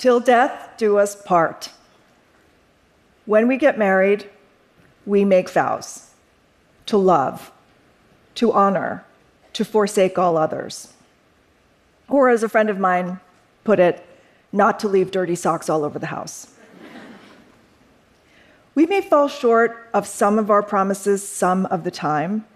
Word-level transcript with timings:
Till 0.00 0.18
death 0.18 0.70
do 0.78 0.96
us 0.96 1.14
part. 1.14 1.68
When 3.26 3.46
we 3.46 3.58
get 3.58 3.76
married, 3.76 4.30
we 5.04 5.26
make 5.26 5.50
vows 5.50 6.12
to 6.86 6.96
love, 6.96 7.52
to 8.36 8.50
honor, 8.50 9.04
to 9.52 9.62
forsake 9.62 10.18
all 10.18 10.38
others. 10.38 10.94
Or, 12.08 12.30
as 12.30 12.42
a 12.42 12.48
friend 12.48 12.70
of 12.70 12.78
mine 12.78 13.20
put 13.62 13.78
it, 13.78 14.02
not 14.52 14.80
to 14.80 14.88
leave 14.88 15.10
dirty 15.10 15.34
socks 15.34 15.68
all 15.68 15.84
over 15.84 15.98
the 15.98 16.06
house. 16.06 16.46
we 18.74 18.86
may 18.86 19.02
fall 19.02 19.28
short 19.28 19.90
of 19.92 20.06
some 20.06 20.38
of 20.38 20.50
our 20.50 20.62
promises 20.62 21.28
some 21.28 21.66
of 21.66 21.84
the 21.84 21.90
time, 21.90 22.46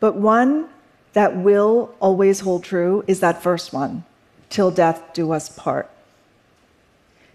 but 0.00 0.16
one 0.16 0.68
that 1.12 1.36
will 1.36 1.94
always 2.00 2.40
hold 2.40 2.64
true 2.64 3.04
is 3.06 3.20
that 3.20 3.40
first 3.40 3.72
one 3.72 4.02
till 4.50 4.72
death 4.72 5.00
do 5.12 5.30
us 5.30 5.48
part. 5.48 5.88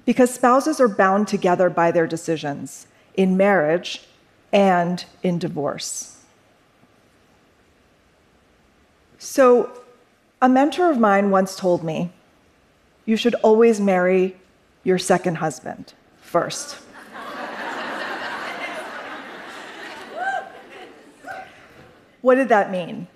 Because 0.07 0.33
spouses 0.33 0.79
are 0.79 0.87
bound 0.87 1.27
together 1.27 1.69
by 1.69 1.91
their 1.91 2.07
decisions 2.07 2.87
in 3.15 3.35
marriage 3.35 4.03
and 4.53 5.03
in 5.21 5.37
divorce. 5.37 6.23
So, 9.19 9.69
a 10.41 10.47
mentor 10.47 10.89
of 10.89 10.97
mine 10.97 11.29
once 11.29 11.57
told 11.57 11.83
me 11.83 12.11
you 13.05 13.17
should 13.17 13.35
always 13.35 13.81
marry 13.81 14.37
your 14.85 14.97
second 14.97 15.35
husband 15.35 15.93
first. 16.21 16.75
what 22.21 22.35
did 22.35 22.47
that 22.47 22.71
mean? 22.71 23.07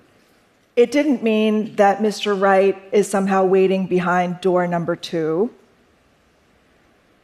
It 0.75 0.91
didn't 0.91 1.23
mean 1.23 1.77
that 1.77 1.99
Mr. 1.99 2.37
Right 2.37 2.77
is 2.91 3.07
somehow 3.07 3.45
waiting 3.45 3.87
behind 3.87 4.41
door 4.41 4.67
number 4.67 4.97
two. 4.97 5.53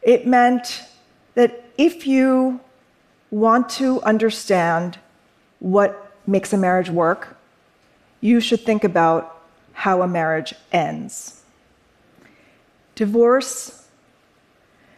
It 0.02 0.26
meant 0.26 0.82
that 1.34 1.64
if 1.76 2.06
you 2.06 2.60
want 3.30 3.68
to 3.70 4.00
understand 4.02 4.98
what 5.60 6.12
makes 6.26 6.52
a 6.52 6.56
marriage 6.56 6.90
work, 6.90 7.36
you 8.20 8.40
should 8.40 8.60
think 8.60 8.84
about 8.84 9.42
how 9.72 10.02
a 10.02 10.08
marriage 10.08 10.54
ends. 10.72 11.42
Divorce 12.94 13.86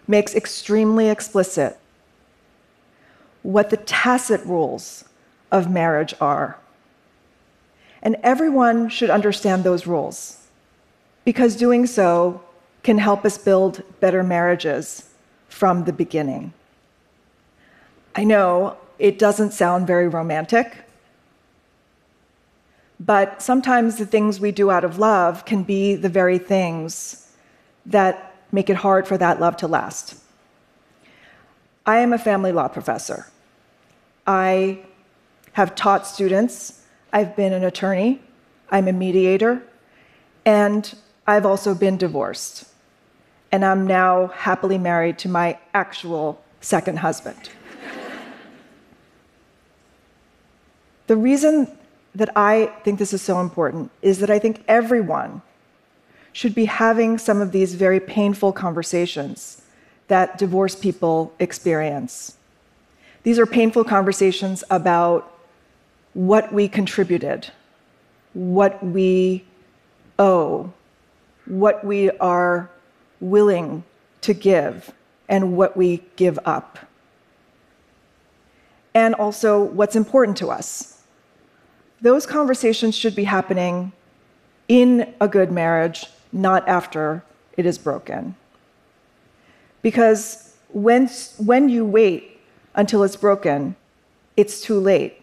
makes 0.07 0.35
extremely 0.35 1.09
explicit 1.09 1.79
what 3.43 3.71
the 3.71 3.77
tacit 3.77 4.45
rules 4.45 5.05
of 5.51 5.71
marriage 5.71 6.15
are. 6.21 6.59
And 8.03 8.17
everyone 8.23 8.89
should 8.89 9.11
understand 9.11 9.65
those 9.65 9.87
rules 9.87 10.47
because 11.25 11.57
doing 11.57 11.87
so 11.87 12.43
can 12.83 12.99
help 12.99 13.25
us 13.25 13.37
build 13.37 13.83
better 14.01 14.23
marriages 14.23 15.11
from 15.49 15.85
the 15.85 15.93
beginning. 15.93 16.53
I 18.15 18.25
know 18.25 18.77
it 18.99 19.19
doesn't 19.19 19.53
sound 19.53 19.87
very 19.87 20.09
romantic, 20.09 20.85
but 22.99 23.41
sometimes 23.41 23.97
the 23.97 24.07
things 24.07 24.41
we 24.41 24.53
do 24.53 24.71
out 24.71 24.85
of 24.85 24.99
love 24.99 25.45
can 25.45 25.63
be 25.63 25.95
the 25.95 26.09
very 26.09 26.39
things 26.39 27.33
that 27.87 28.35
make 28.53 28.69
it 28.69 28.77
hard 28.77 29.07
for 29.09 29.17
that 29.17 29.41
love 29.41 29.57
to 29.59 29.69
last. 29.69 30.17
I 31.87 31.99
am 31.99 32.13
a 32.13 32.19
family 32.19 32.53
law 32.53 32.69
professor. 32.69 33.27
I 34.27 34.81
have 35.53 35.75
taught 35.75 36.07
students 36.07 36.81
I've 37.13 37.35
been 37.35 37.53
an 37.53 37.65
attorney, 37.65 38.21
I'm 38.71 38.87
a 38.87 38.93
mediator, 38.93 39.63
and 40.45 40.95
I've 41.27 41.45
also 41.45 41.75
been 41.75 41.97
divorced. 41.97 42.70
And 43.53 43.65
I'm 43.65 43.87
now 43.87 44.29
happily 44.29 44.79
married 44.79 45.19
to 45.19 45.29
my 45.29 45.59
actual 45.75 46.43
second 46.61 46.99
husband. 47.01 47.51
the 51.07 51.17
reason 51.17 51.67
that 52.15 52.31
I 52.37 52.67
think 52.85 52.99
this 52.99 53.13
is 53.13 53.23
so 53.23 53.41
important 53.41 53.91
is 54.03 54.19
that 54.21 54.31
I 54.31 54.39
think 54.39 54.63
everyone 54.69 55.43
should 56.33 56.55
be 56.55 56.67
having 56.67 57.19
some 57.19 57.41
of 57.41 57.53
these 57.53 57.75
very 57.75 58.01
painful 58.01 58.53
conversations 58.53 59.63
that 60.09 60.39
divorced 60.39 60.81
people 60.81 61.33
experience. 61.39 62.37
These 63.23 63.39
are 63.39 63.47
painful 63.47 63.85
conversations 63.85 64.65
about 64.71 65.33
what 66.15 66.53
we 66.53 66.69
contributed, 66.69 67.49
what 68.33 68.83
we 68.85 69.45
owe, 70.19 70.73
what 71.47 71.85
we 71.85 72.11
are 72.19 72.71
willing 73.21 73.85
to 74.23 74.35
give, 74.35 74.93
and 75.29 75.57
what 75.57 75.77
we 75.77 76.03
give 76.17 76.39
up. 76.45 76.79
And 78.95 79.15
also 79.15 79.63
what's 79.63 79.95
important 79.95 80.37
to 80.39 80.51
us. 80.51 81.03
Those 82.01 82.27
conversations 82.27 82.97
should 82.97 83.15
be 83.15 83.25
happening 83.25 83.93
in 84.69 85.15
a 85.21 85.29
good 85.29 85.53
marriage, 85.53 86.07
not 86.33 86.69
after 86.69 87.23
it 87.57 87.67
is 87.67 87.79
broken. 87.79 88.35
Because 89.83 90.57
when, 90.69 91.09
when 91.39 91.69
you 91.69 91.85
wait 91.85 92.41
until 92.75 93.03
it's 93.03 93.17
broken, 93.17 93.77
it's 94.37 94.61
too 94.61 94.79
late. 94.79 95.23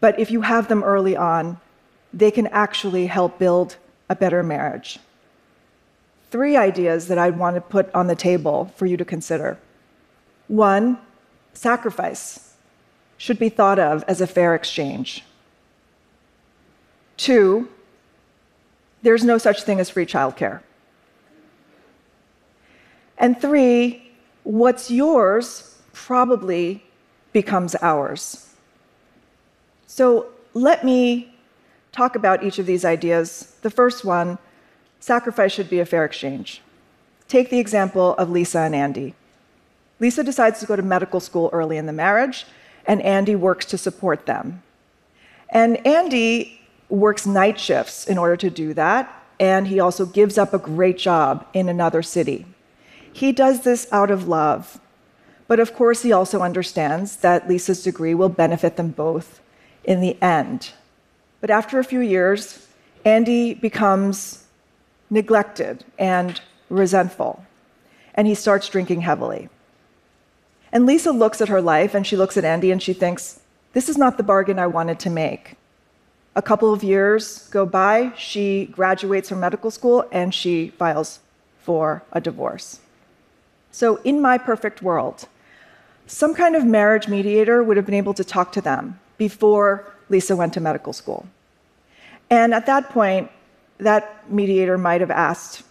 But 0.00 0.18
if 0.18 0.30
you 0.30 0.42
have 0.42 0.68
them 0.68 0.82
early 0.82 1.16
on, 1.16 1.60
they 2.12 2.30
can 2.30 2.46
actually 2.48 3.06
help 3.06 3.38
build 3.38 3.76
a 4.08 4.16
better 4.16 4.42
marriage. 4.42 4.98
Three 6.32 6.56
ideas 6.56 7.08
that 7.08 7.18
I'd 7.18 7.38
want 7.38 7.56
to 7.56 7.60
put 7.60 7.94
on 7.94 8.06
the 8.06 8.16
table 8.16 8.72
for 8.74 8.86
you 8.86 8.96
to 8.96 9.04
consider. 9.04 9.58
One, 10.48 10.96
sacrifice 11.52 12.54
should 13.18 13.38
be 13.38 13.50
thought 13.50 13.78
of 13.78 14.02
as 14.08 14.22
a 14.22 14.26
fair 14.26 14.54
exchange. 14.54 15.24
Two, 17.18 17.68
there's 19.02 19.24
no 19.24 19.36
such 19.36 19.62
thing 19.64 19.78
as 19.78 19.90
free 19.90 20.06
childcare. 20.06 20.62
And 23.18 23.38
three, 23.38 24.10
what's 24.42 24.90
yours 24.90 25.78
probably 25.92 26.82
becomes 27.34 27.76
ours. 27.82 28.48
So 29.86 30.28
let 30.54 30.82
me 30.82 31.34
talk 31.92 32.16
about 32.16 32.42
each 32.42 32.58
of 32.58 32.64
these 32.64 32.86
ideas. 32.86 33.54
The 33.60 33.70
first 33.70 34.02
one 34.02 34.38
sacrifice 35.02 35.52
should 35.52 35.68
be 35.68 35.80
a 35.80 35.84
fair 35.84 36.04
exchange. 36.04 36.62
Take 37.26 37.50
the 37.50 37.58
example 37.58 38.14
of 38.14 38.30
Lisa 38.30 38.60
and 38.60 38.74
Andy. 38.74 39.14
Lisa 39.98 40.22
decides 40.22 40.60
to 40.60 40.66
go 40.66 40.76
to 40.76 40.82
medical 40.82 41.18
school 41.18 41.50
early 41.52 41.76
in 41.76 41.86
the 41.86 41.92
marriage, 41.92 42.46
and 42.86 43.02
Andy 43.02 43.34
works 43.34 43.66
to 43.66 43.78
support 43.78 44.26
them. 44.26 44.62
And 45.50 45.84
Andy 45.86 46.60
works 46.88 47.26
night 47.26 47.58
shifts 47.58 48.06
in 48.06 48.16
order 48.16 48.36
to 48.36 48.48
do 48.50 48.74
that, 48.74 49.12
and 49.40 49.66
he 49.66 49.80
also 49.80 50.06
gives 50.06 50.38
up 50.38 50.54
a 50.54 50.58
great 50.58 50.98
job 50.98 51.46
in 51.52 51.68
another 51.68 52.02
city. 52.02 52.46
He 53.12 53.32
does 53.32 53.62
this 53.62 53.88
out 53.90 54.10
of 54.10 54.28
love. 54.28 54.80
But 55.48 55.58
of 55.58 55.74
course, 55.74 56.02
he 56.02 56.12
also 56.12 56.42
understands 56.42 57.16
that 57.16 57.48
Lisa's 57.48 57.82
degree 57.82 58.14
will 58.14 58.28
benefit 58.28 58.76
them 58.76 58.90
both 58.90 59.40
in 59.84 60.00
the 60.00 60.20
end. 60.22 60.70
But 61.40 61.50
after 61.50 61.78
a 61.78 61.84
few 61.84 62.00
years, 62.00 62.68
Andy 63.04 63.52
becomes 63.52 64.41
neglected 65.12 65.84
and 65.98 66.40
resentful, 66.70 67.44
and 68.14 68.26
he 68.26 68.34
starts 68.34 68.68
drinking 68.68 69.02
heavily. 69.02 69.50
And 70.72 70.86
Lisa 70.86 71.12
looks 71.12 71.42
at 71.42 71.48
her 71.48 71.60
life 71.60 71.94
and 71.94 72.06
she 72.06 72.16
looks 72.16 72.38
at 72.38 72.46
Andy 72.46 72.70
and 72.70 72.82
she 72.82 72.94
thinks, 72.94 73.40
This 73.74 73.90
is 73.90 73.98
not 73.98 74.16
the 74.16 74.22
bargain 74.22 74.58
I 74.58 74.66
wanted 74.66 74.98
to 75.00 75.10
make. 75.10 75.56
A 76.34 76.40
couple 76.40 76.72
of 76.72 76.82
years 76.82 77.46
go 77.48 77.66
by, 77.66 78.12
she 78.16 78.66
graduates 78.72 79.28
from 79.28 79.40
medical 79.40 79.70
school 79.70 80.08
and 80.10 80.34
she 80.34 80.70
files 80.70 81.20
for 81.60 82.02
a 82.12 82.20
divorce. 82.20 82.80
So, 83.70 83.96
in 84.04 84.20
my 84.20 84.38
perfect 84.38 84.80
world, 84.80 85.28
some 86.06 86.34
kind 86.34 86.56
of 86.56 86.64
marriage 86.64 87.06
mediator 87.06 87.62
would 87.62 87.76
have 87.76 87.84
been 87.84 88.02
able 88.02 88.14
to 88.14 88.24
talk 88.24 88.50
to 88.52 88.62
them 88.62 88.98
before 89.18 89.92
Lisa 90.08 90.34
went 90.34 90.54
to 90.54 90.60
medical 90.60 90.94
school. 90.94 91.26
And 92.30 92.54
at 92.54 92.64
that 92.64 92.88
point, 92.88 93.30
that 93.78 94.30
mediator 94.30 94.78
might 94.78 95.00
have 95.00 95.10
asked, 95.10 95.62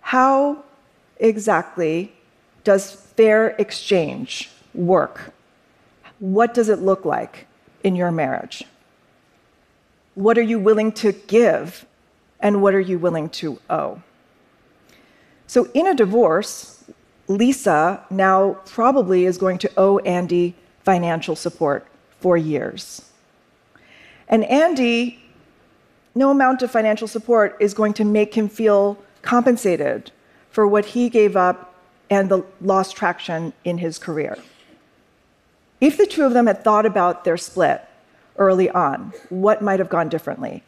How 0.00 0.64
exactly 1.18 2.12
does 2.64 2.92
fair 2.92 3.48
exchange 3.58 4.50
work? 4.74 5.32
What 6.18 6.54
does 6.54 6.68
it 6.68 6.80
look 6.80 7.04
like 7.04 7.46
in 7.84 7.94
your 7.94 8.10
marriage? 8.10 8.64
What 10.14 10.38
are 10.38 10.42
you 10.42 10.58
willing 10.58 10.92
to 10.92 11.12
give, 11.12 11.84
and 12.40 12.62
what 12.62 12.74
are 12.74 12.80
you 12.80 12.98
willing 12.98 13.28
to 13.30 13.60
owe? 13.68 14.02
So, 15.46 15.70
in 15.74 15.86
a 15.86 15.94
divorce, 15.94 16.84
Lisa 17.28 18.04
now 18.10 18.54
probably 18.64 19.26
is 19.26 19.38
going 19.38 19.58
to 19.58 19.70
owe 19.76 19.98
Andy 19.98 20.54
financial 20.84 21.36
support 21.36 21.86
for 22.20 22.36
years. 22.36 23.10
And 24.28 24.44
Andy, 24.44 25.22
no 26.16 26.30
amount 26.30 26.62
of 26.62 26.70
financial 26.70 27.06
support 27.06 27.56
is 27.60 27.74
going 27.74 27.92
to 27.92 28.04
make 28.04 28.34
him 28.34 28.48
feel 28.48 28.96
compensated 29.20 30.10
for 30.50 30.66
what 30.66 30.86
he 30.86 31.10
gave 31.10 31.36
up 31.36 31.74
and 32.08 32.30
the 32.30 32.42
lost 32.62 32.96
traction 32.96 33.52
in 33.64 33.78
his 33.78 33.98
career. 33.98 34.38
If 35.78 35.98
the 35.98 36.06
two 36.06 36.24
of 36.24 36.32
them 36.32 36.46
had 36.46 36.64
thought 36.64 36.86
about 36.86 37.24
their 37.24 37.36
split 37.36 37.84
early 38.38 38.70
on, 38.70 39.12
what 39.28 39.60
might 39.60 39.78
have 39.78 39.90
gone 39.90 40.08
differently? 40.08 40.62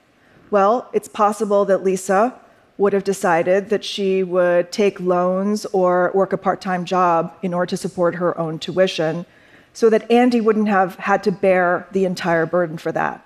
Well, 0.51 0.91
it's 0.93 1.09
possible 1.09 1.65
that 1.65 1.83
Lisa 1.83 2.39
would 2.77 2.93
have 2.93 3.05
decided 3.05 3.71
that 3.71 3.85
she 3.85 4.23
would 4.23 4.71
take 4.71 5.01
loans 5.01 5.65
or 5.67 6.13
work 6.15 6.35
a 6.35 6.39
part 6.39 6.61
time 6.61 6.85
job 6.85 7.35
in 7.43 7.55
order 7.55 7.71
to 7.71 7.77
support 7.77 8.17
her 8.17 8.39
own 8.39 8.59
tuition 8.59 9.25
so 9.73 9.89
that 9.89 10.11
Andy 10.11 10.41
wouldn't 10.41 10.69
have 10.69 10.97
had 10.97 11.23
to 11.25 11.33
bear 11.33 11.87
the 11.93 12.05
entire 12.05 12.45
burden 12.45 12.77
for 12.77 12.93
that. 12.93 13.25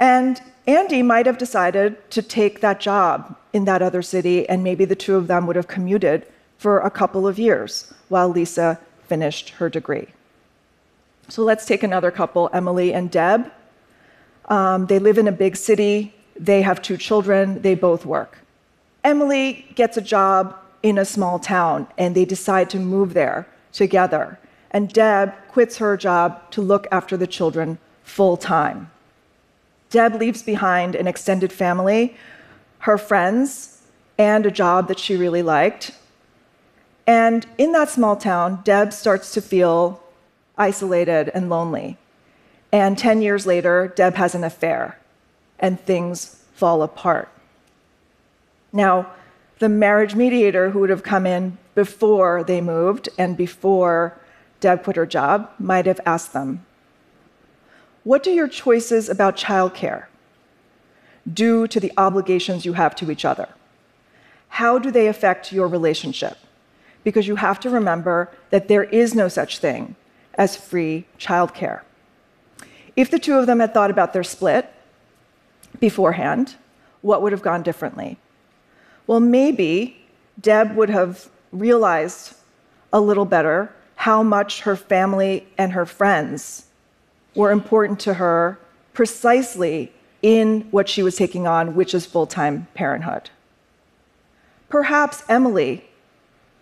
And 0.00 0.40
Andy 0.66 1.02
might 1.02 1.26
have 1.26 1.38
decided 1.38 2.10
to 2.10 2.22
take 2.22 2.60
that 2.60 2.80
job 2.80 3.36
in 3.52 3.66
that 3.66 3.82
other 3.82 4.02
city, 4.02 4.48
and 4.48 4.64
maybe 4.64 4.86
the 4.86 4.96
two 4.96 5.14
of 5.14 5.26
them 5.26 5.46
would 5.46 5.56
have 5.56 5.68
commuted 5.68 6.26
for 6.56 6.80
a 6.80 6.90
couple 6.90 7.26
of 7.26 7.38
years 7.38 7.92
while 8.08 8.28
Lisa 8.28 8.80
finished 9.06 9.50
her 9.50 9.68
degree. 9.68 10.08
So 11.28 11.42
let's 11.42 11.66
take 11.66 11.82
another 11.82 12.10
couple, 12.10 12.48
Emily 12.52 12.92
and 12.94 13.10
Deb. 13.10 13.52
Um, 14.46 14.86
they 14.86 14.98
live 14.98 15.18
in 15.18 15.28
a 15.28 15.32
big 15.32 15.56
city, 15.56 16.14
they 16.34 16.62
have 16.62 16.80
two 16.80 16.96
children, 16.96 17.60
they 17.62 17.74
both 17.74 18.06
work. 18.06 18.38
Emily 19.04 19.66
gets 19.74 19.96
a 19.96 20.00
job 20.00 20.56
in 20.82 20.98
a 20.98 21.04
small 21.04 21.38
town, 21.38 21.86
and 21.98 22.14
they 22.14 22.24
decide 22.24 22.70
to 22.70 22.78
move 22.78 23.14
there 23.14 23.46
together. 23.72 24.38
And 24.70 24.92
Deb 24.92 25.34
quits 25.48 25.76
her 25.78 25.96
job 25.96 26.50
to 26.52 26.62
look 26.62 26.86
after 26.90 27.16
the 27.16 27.26
children 27.26 27.78
full 28.02 28.36
time. 28.36 28.90
Deb 29.90 30.14
leaves 30.14 30.42
behind 30.42 30.94
an 30.94 31.06
extended 31.06 31.52
family, 31.52 32.16
her 32.80 32.96
friends, 32.96 33.82
and 34.16 34.46
a 34.46 34.50
job 34.50 34.88
that 34.88 34.98
she 34.98 35.16
really 35.16 35.42
liked. 35.42 35.92
And 37.06 37.46
in 37.58 37.72
that 37.72 37.90
small 37.90 38.16
town, 38.16 38.60
Deb 38.64 38.92
starts 38.92 39.32
to 39.34 39.42
feel 39.42 40.02
isolated 40.56 41.30
and 41.34 41.50
lonely. 41.50 41.98
And 42.72 42.96
10 42.96 43.20
years 43.20 43.46
later, 43.46 43.92
Deb 43.96 44.14
has 44.14 44.34
an 44.34 44.44
affair, 44.44 44.98
and 45.58 45.80
things 45.80 46.42
fall 46.54 46.82
apart. 46.82 47.28
Now, 48.72 49.10
the 49.58 49.68
marriage 49.68 50.14
mediator 50.14 50.70
who 50.70 50.78
would 50.78 50.90
have 50.90 51.02
come 51.02 51.26
in 51.26 51.58
before 51.74 52.44
they 52.44 52.60
moved 52.60 53.08
and 53.18 53.36
before 53.36 54.16
Deb 54.60 54.84
quit 54.84 54.96
her 54.96 55.06
job 55.06 55.50
might 55.58 55.86
have 55.86 56.00
asked 56.06 56.32
them, 56.32 56.64
What 58.02 58.22
do 58.22 58.30
your 58.30 58.48
choices 58.48 59.08
about 59.08 59.36
childcare 59.36 60.06
do 61.30 61.66
to 61.66 61.78
the 61.78 61.92
obligations 61.98 62.64
you 62.64 62.72
have 62.72 62.94
to 62.96 63.10
each 63.10 63.24
other? 63.24 63.48
How 64.48 64.78
do 64.78 64.90
they 64.90 65.06
affect 65.06 65.52
your 65.52 65.68
relationship? 65.68 66.38
Because 67.04 67.28
you 67.28 67.36
have 67.36 67.60
to 67.60 67.70
remember 67.70 68.30
that 68.50 68.68
there 68.68 68.84
is 68.84 69.14
no 69.14 69.28
such 69.28 69.58
thing 69.58 69.96
as 70.34 70.56
free 70.56 71.06
childcare. 71.18 71.82
If 72.96 73.10
the 73.10 73.18
two 73.18 73.38
of 73.38 73.46
them 73.46 73.60
had 73.60 73.74
thought 73.74 73.90
about 73.90 74.12
their 74.12 74.24
split 74.24 74.72
beforehand, 75.78 76.56
what 77.02 77.22
would 77.22 77.32
have 77.32 77.42
gone 77.42 77.62
differently? 77.62 78.18
Well, 79.06 79.20
maybe 79.20 80.04
Deb 80.40 80.74
would 80.74 80.90
have 80.90 81.28
realized 81.52 82.34
a 82.92 83.00
little 83.00 83.24
better 83.24 83.74
how 83.96 84.22
much 84.22 84.62
her 84.62 84.76
family 84.76 85.46
and 85.58 85.72
her 85.72 85.84
friends 85.84 86.66
were 87.34 87.50
important 87.50 88.00
to 88.00 88.14
her 88.14 88.58
precisely 88.92 89.92
in 90.22 90.62
what 90.70 90.88
she 90.88 91.02
was 91.02 91.16
taking 91.16 91.46
on, 91.46 91.74
which 91.74 91.94
is 91.94 92.06
full 92.06 92.26
time 92.26 92.66
parenthood. 92.74 93.30
Perhaps 94.68 95.24
Emily, 95.28 95.84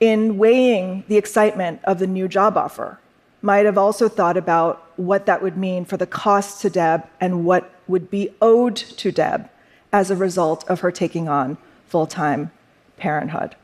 in 0.01 0.39
weighing 0.39 1.05
the 1.09 1.17
excitement 1.17 1.81
of 1.85 1.99
the 1.99 2.07
new 2.07 2.29
job 2.29 2.57
offer, 2.57 2.99
might 3.43 3.67
have 3.67 3.79
also 3.79 4.09
thought 4.09 4.37
about 4.37 4.85
what 4.97 5.27
that 5.27 5.43
would 5.43 5.57
mean 5.57 5.85
for 5.85 5.97
the 5.97 6.07
cost 6.07 6.61
to 6.63 6.71
Deb 6.71 7.05
and 7.21 7.45
what 7.45 7.71
would 7.87 8.11
be 8.11 8.31
owed 8.41 8.77
to 8.77 9.13
Deb 9.13 9.49
as 9.93 10.11
a 10.11 10.17
result 10.17 10.69
of 10.69 10.81
her 10.81 10.91
taking 10.91 11.29
on 11.29 11.57
full 11.87 12.07
time 12.07 12.51
parenthood. 12.97 13.55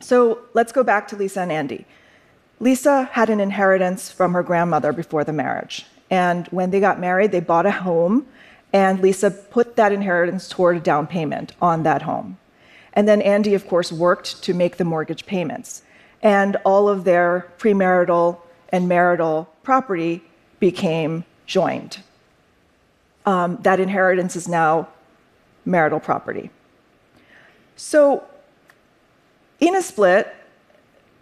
So 0.00 0.40
let's 0.52 0.72
go 0.72 0.82
back 0.82 1.08
to 1.08 1.16
Lisa 1.16 1.40
and 1.40 1.52
Andy. 1.52 1.86
Lisa 2.64 3.10
had 3.12 3.28
an 3.28 3.40
inheritance 3.40 4.10
from 4.10 4.32
her 4.32 4.42
grandmother 4.42 4.90
before 4.90 5.22
the 5.22 5.34
marriage. 5.34 5.84
And 6.10 6.46
when 6.46 6.70
they 6.70 6.80
got 6.80 6.98
married, 6.98 7.30
they 7.30 7.40
bought 7.40 7.66
a 7.66 7.70
home, 7.70 8.26
and 8.72 9.00
Lisa 9.00 9.30
put 9.30 9.76
that 9.76 9.92
inheritance 9.92 10.48
toward 10.48 10.78
a 10.78 10.80
down 10.80 11.06
payment 11.06 11.52
on 11.60 11.82
that 11.82 12.00
home. 12.00 12.38
And 12.94 13.06
then 13.06 13.20
Andy, 13.20 13.52
of 13.52 13.68
course, 13.68 13.92
worked 13.92 14.42
to 14.44 14.54
make 14.54 14.78
the 14.78 14.84
mortgage 14.84 15.26
payments 15.26 15.82
and 16.22 16.56
all 16.64 16.88
of 16.88 17.04
their 17.04 17.52
premarital 17.58 18.38
and 18.70 18.88
marital 18.88 19.52
property 19.62 20.24
became 20.58 21.24
joined. 21.44 21.98
Um, 23.26 23.58
that 23.60 23.78
inheritance 23.78 24.36
is 24.36 24.48
now 24.48 24.88
marital 25.66 26.00
property. 26.00 26.48
So, 27.76 28.24
in 29.60 29.76
a 29.76 29.82
split, 29.82 30.34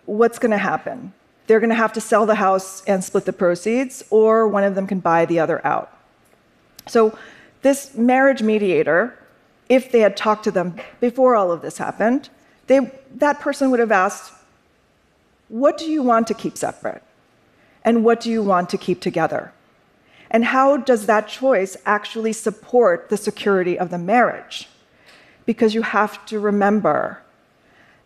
what's 0.06 0.38
going 0.38 0.52
to 0.52 0.58
happen? 0.58 1.12
They're 1.46 1.60
going 1.60 1.70
to 1.70 1.76
have 1.76 1.92
to 1.94 2.00
sell 2.00 2.26
the 2.26 2.36
house 2.36 2.82
and 2.84 3.02
split 3.02 3.24
the 3.24 3.32
proceeds, 3.32 4.04
or 4.10 4.46
one 4.46 4.64
of 4.64 4.74
them 4.74 4.86
can 4.86 5.00
buy 5.00 5.24
the 5.26 5.40
other 5.40 5.64
out. 5.66 5.96
So, 6.86 7.16
this 7.62 7.94
marriage 7.96 8.42
mediator, 8.42 9.16
if 9.68 9.92
they 9.92 10.00
had 10.00 10.16
talked 10.16 10.44
to 10.44 10.50
them 10.50 10.76
before 11.00 11.36
all 11.36 11.52
of 11.52 11.62
this 11.62 11.78
happened, 11.78 12.28
they, 12.66 12.90
that 13.14 13.40
person 13.40 13.70
would 13.70 13.80
have 13.80 13.92
asked, 13.92 14.32
what 15.48 15.78
do 15.78 15.84
you 15.84 16.02
want 16.02 16.26
to 16.28 16.34
keep 16.34 16.56
separate? 16.56 17.02
And 17.84 18.04
what 18.04 18.20
do 18.20 18.30
you 18.30 18.42
want 18.42 18.70
to 18.70 18.78
keep 18.78 19.00
together? 19.00 19.52
And 20.30 20.46
how 20.46 20.78
does 20.78 21.06
that 21.06 21.28
choice 21.28 21.76
actually 21.84 22.32
support 22.32 23.10
the 23.10 23.16
security 23.16 23.78
of 23.78 23.90
the 23.90 23.98
marriage? 23.98 24.68
Because 25.44 25.74
you 25.74 25.82
have 25.82 26.24
to 26.26 26.40
remember 26.40 27.22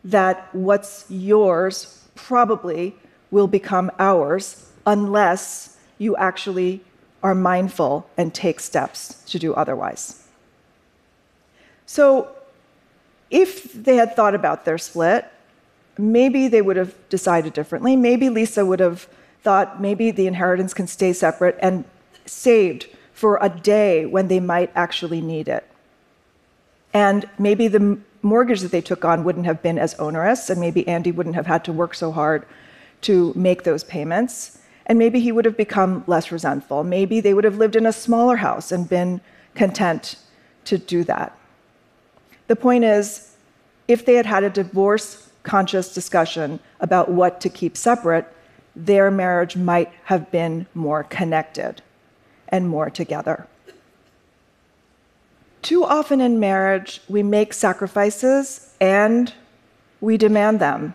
that 0.04 0.52
what's 0.52 1.04
yours 1.08 2.04
probably 2.14 2.96
will 3.30 3.46
become 3.46 3.90
ours 3.98 4.70
unless 4.86 5.76
you 5.98 6.16
actually 6.16 6.80
are 7.22 7.34
mindful 7.34 8.08
and 8.16 8.32
take 8.34 8.60
steps 8.60 9.22
to 9.24 9.38
do 9.38 9.54
otherwise. 9.54 10.26
So, 11.86 12.28
if 13.30 13.72
they 13.72 13.96
had 13.96 14.14
thought 14.14 14.34
about 14.34 14.64
their 14.64 14.78
split, 14.78 15.26
maybe 15.98 16.46
they 16.46 16.62
would 16.62 16.76
have 16.76 16.94
decided 17.08 17.52
differently. 17.52 17.96
Maybe 17.96 18.28
Lisa 18.28 18.64
would 18.64 18.80
have 18.80 19.08
thought 19.42 19.80
maybe 19.80 20.10
the 20.10 20.26
inheritance 20.26 20.74
can 20.74 20.86
stay 20.86 21.12
separate 21.12 21.56
and 21.60 21.84
saved 22.26 22.86
for 23.12 23.38
a 23.40 23.48
day 23.48 24.06
when 24.06 24.28
they 24.28 24.40
might 24.40 24.70
actually 24.74 25.20
need 25.20 25.48
it. 25.48 25.66
And 26.92 27.28
maybe 27.38 27.68
the 27.68 27.98
mortgage 28.22 28.60
that 28.60 28.72
they 28.72 28.80
took 28.80 29.04
on 29.04 29.24
wouldn't 29.24 29.46
have 29.46 29.62
been 29.62 29.78
as 29.78 29.94
onerous, 29.94 30.50
and 30.50 30.60
maybe 30.60 30.86
Andy 30.86 31.12
wouldn't 31.12 31.34
have 31.34 31.46
had 31.46 31.64
to 31.64 31.72
work 31.72 31.94
so 31.94 32.12
hard 32.12 32.46
to 33.06 33.32
make 33.36 33.62
those 33.62 33.84
payments. 33.84 34.58
And 34.86 34.98
maybe 34.98 35.20
he 35.20 35.30
would 35.30 35.44
have 35.44 35.56
become 35.56 36.02
less 36.08 36.32
resentful. 36.32 36.82
Maybe 36.82 37.20
they 37.20 37.34
would 37.34 37.44
have 37.44 37.56
lived 37.56 37.76
in 37.76 37.86
a 37.86 37.92
smaller 37.92 38.36
house 38.36 38.72
and 38.72 38.88
been 38.88 39.20
content 39.54 40.16
to 40.64 40.76
do 40.76 41.04
that. 41.04 41.36
The 42.48 42.56
point 42.56 42.84
is, 42.84 43.36
if 43.86 44.04
they 44.04 44.14
had 44.14 44.26
had 44.26 44.42
a 44.42 44.50
divorce 44.50 45.30
conscious 45.44 45.94
discussion 45.94 46.58
about 46.80 47.08
what 47.08 47.40
to 47.40 47.48
keep 47.48 47.76
separate, 47.76 48.26
their 48.74 49.10
marriage 49.10 49.56
might 49.56 49.92
have 50.04 50.30
been 50.32 50.66
more 50.74 51.04
connected 51.04 51.82
and 52.48 52.68
more 52.68 52.90
together. 52.90 53.46
Too 55.62 55.84
often 55.84 56.20
in 56.20 56.40
marriage, 56.40 57.00
we 57.08 57.22
make 57.22 57.52
sacrifices 57.52 58.74
and 58.80 59.32
we 60.00 60.16
demand 60.16 60.60
them 60.60 60.94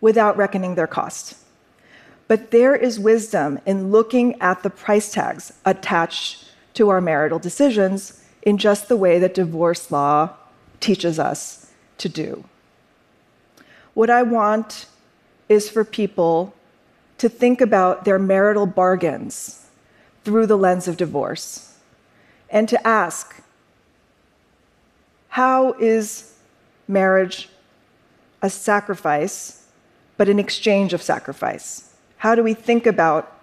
without 0.00 0.36
reckoning 0.36 0.74
their 0.74 0.86
cost. 0.86 1.36
But 2.28 2.50
there 2.50 2.76
is 2.76 3.00
wisdom 3.00 3.58
in 3.66 3.90
looking 3.90 4.40
at 4.40 4.62
the 4.62 4.70
price 4.70 5.12
tags 5.12 5.52
attached 5.64 6.46
to 6.74 6.88
our 6.88 7.00
marital 7.00 7.38
decisions 7.38 8.24
in 8.42 8.56
just 8.56 8.88
the 8.88 8.96
way 8.96 9.18
that 9.18 9.34
divorce 9.34 9.90
law 9.90 10.30
teaches 10.78 11.18
us 11.18 11.70
to 11.98 12.08
do. 12.08 12.44
What 13.94 14.10
I 14.10 14.22
want 14.22 14.86
is 15.48 15.68
for 15.68 15.84
people 15.84 16.54
to 17.18 17.28
think 17.28 17.60
about 17.60 18.04
their 18.04 18.18
marital 18.18 18.66
bargains 18.66 19.66
through 20.24 20.46
the 20.46 20.56
lens 20.56 20.88
of 20.88 20.96
divorce 20.96 21.76
and 22.48 22.68
to 22.68 22.86
ask 22.86 23.42
how 25.28 25.72
is 25.74 26.34
marriage 26.88 27.48
a 28.42 28.50
sacrifice, 28.50 29.59
but 30.20 30.28
an 30.28 30.38
exchange 30.38 30.92
of 30.92 31.00
sacrifice? 31.00 31.94
How 32.18 32.34
do 32.34 32.42
we 32.42 32.52
think 32.52 32.84
about 32.84 33.40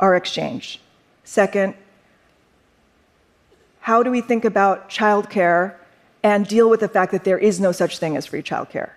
our 0.00 0.16
exchange? 0.16 0.80
Second, 1.22 1.74
how 3.80 4.02
do 4.02 4.10
we 4.10 4.22
think 4.22 4.42
about 4.46 4.88
childcare 4.88 5.74
and 6.22 6.48
deal 6.48 6.70
with 6.70 6.80
the 6.80 6.88
fact 6.88 7.12
that 7.12 7.24
there 7.24 7.36
is 7.36 7.60
no 7.60 7.72
such 7.72 7.98
thing 7.98 8.16
as 8.16 8.24
free 8.24 8.42
childcare? 8.42 8.92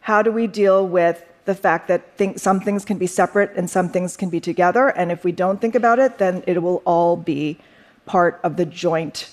How 0.00 0.22
do 0.22 0.32
we 0.32 0.48
deal 0.48 0.84
with 0.88 1.24
the 1.44 1.54
fact 1.54 1.86
that 1.86 2.02
some 2.34 2.58
things 2.58 2.84
can 2.84 2.98
be 2.98 3.06
separate 3.06 3.52
and 3.54 3.70
some 3.70 3.88
things 3.88 4.16
can 4.16 4.28
be 4.28 4.40
together? 4.40 4.88
And 4.88 5.12
if 5.12 5.22
we 5.22 5.30
don't 5.30 5.60
think 5.60 5.76
about 5.76 6.00
it, 6.00 6.18
then 6.18 6.42
it 6.48 6.60
will 6.60 6.82
all 6.84 7.16
be 7.16 7.58
part 8.06 8.40
of 8.42 8.56
the 8.56 8.66
joint, 8.66 9.30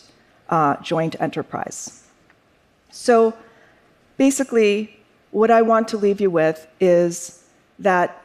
uh, 0.49 0.75
joint 0.83 1.15
enterprise. 1.19 2.03
So 2.91 3.33
basically, 4.17 5.02
what 5.33 5.49
I 5.49 5.63
want 5.63 5.87
to 5.89 5.97
leave 5.97 6.21
you 6.21 6.29
with 6.29 6.67
is 6.79 7.43
that 7.79 8.23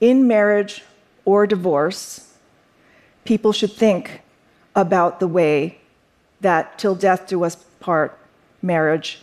in 0.00 0.26
marriage 0.26 0.82
or 1.24 1.46
divorce, 1.46 2.34
people 3.24 3.52
should 3.52 3.72
think 3.72 4.20
about 4.74 5.20
the 5.20 5.28
way 5.28 5.78
that 6.40 6.78
till 6.78 6.94
death 6.94 7.28
do 7.28 7.44
us 7.44 7.56
part 7.80 8.18
marriage 8.60 9.20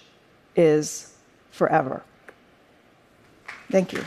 is 0.55 1.13
forever. 1.51 2.03
Thank 3.69 3.93
you. 3.93 4.03